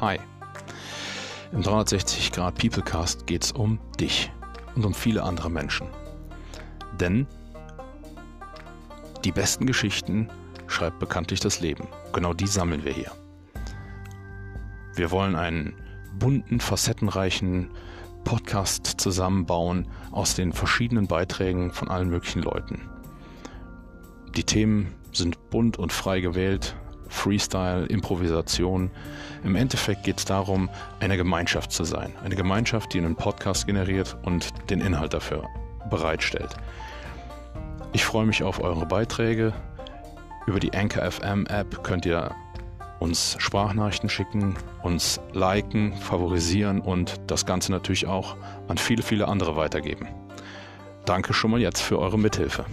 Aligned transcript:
Hi. 0.00 0.18
Im 1.52 1.62
360 1.62 2.30
Grad 2.30 2.56
Peoplecast 2.56 3.26
geht 3.26 3.44
es 3.44 3.52
um 3.52 3.78
dich 3.98 4.30
und 4.74 4.84
um 4.84 4.92
viele 4.92 5.22
andere 5.22 5.50
Menschen. 5.50 5.86
Denn 7.00 7.26
die 9.24 9.32
besten 9.32 9.64
Geschichten 9.64 10.28
schreibt 10.66 10.98
bekanntlich 10.98 11.40
das 11.40 11.60
Leben. 11.60 11.88
Genau 12.12 12.34
die 12.34 12.46
sammeln 12.46 12.84
wir 12.84 12.92
hier. 12.92 13.10
Wir 14.94 15.10
wollen 15.10 15.34
einen 15.34 15.74
bunten, 16.18 16.60
facettenreichen 16.60 17.70
Podcast 18.24 19.00
zusammenbauen 19.00 19.88
aus 20.10 20.34
den 20.34 20.52
verschiedenen 20.52 21.06
Beiträgen 21.06 21.72
von 21.72 21.88
allen 21.88 22.10
möglichen 22.10 22.42
Leuten. 22.42 22.82
Die 24.36 24.44
Themen 24.44 24.94
sind 25.12 25.48
bunt 25.48 25.78
und 25.78 25.90
frei 25.90 26.20
gewählt, 26.20 26.76
Freestyle, 27.08 27.86
Improvisation. 27.86 28.90
Im 29.44 29.56
Endeffekt 29.56 30.04
geht 30.04 30.18
es 30.18 30.24
darum, 30.24 30.68
eine 31.00 31.16
Gemeinschaft 31.16 31.72
zu 31.72 31.84
sein. 31.84 32.12
Eine 32.24 32.36
Gemeinschaft, 32.36 32.92
die 32.94 32.98
einen 32.98 33.16
Podcast 33.16 33.66
generiert 33.66 34.16
und 34.24 34.52
den 34.70 34.80
Inhalt 34.80 35.14
dafür 35.14 35.44
bereitstellt. 35.90 36.56
Ich 37.92 38.04
freue 38.04 38.26
mich 38.26 38.42
auf 38.42 38.60
eure 38.60 38.86
Beiträge. 38.86 39.52
Über 40.46 40.60
die 40.60 40.72
Anchor 40.74 41.10
FM 41.10 41.46
App 41.46 41.82
könnt 41.82 42.06
ihr 42.06 42.34
uns 42.98 43.36
Sprachnachrichten 43.38 44.08
schicken, 44.08 44.56
uns 44.82 45.20
liken, 45.32 45.94
favorisieren 45.94 46.80
und 46.80 47.20
das 47.26 47.46
Ganze 47.46 47.72
natürlich 47.72 48.06
auch 48.06 48.36
an 48.68 48.78
viele, 48.78 49.02
viele 49.02 49.28
andere 49.28 49.56
weitergeben. 49.56 50.08
Danke 51.04 51.34
schon 51.34 51.52
mal 51.52 51.60
jetzt 51.60 51.82
für 51.82 51.98
eure 51.98 52.18
Mithilfe. 52.18 52.64